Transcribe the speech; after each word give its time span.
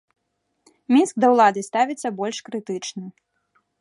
Мінск 0.93 1.15
да 1.25 1.29
ўлады 1.33 1.65
ставіцца 1.69 2.07
больш 2.23 2.37
крытычна. 2.49 3.03